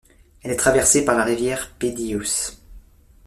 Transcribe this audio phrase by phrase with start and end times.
[0.41, 2.57] Elle est traversée par la rivière Pedieos.